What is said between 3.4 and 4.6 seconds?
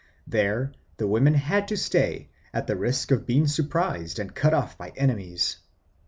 surprised and cut